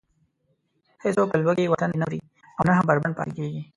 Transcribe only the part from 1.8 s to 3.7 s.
تندې نه مري او نه هم بربنډ پاتې کېږي.